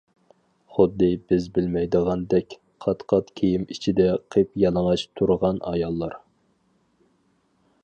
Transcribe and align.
خۇددى 0.77 1.09
بىز 1.33 1.43
بىلمەيدىغاندەك 1.57 2.55
قات-قات 2.87 3.29
كىيىم 3.41 3.67
ئىچىدە 3.75 4.09
قىپيالىڭاچ 4.37 5.07
تۇرغان 5.21 5.63
ئاياللار. 5.73 6.19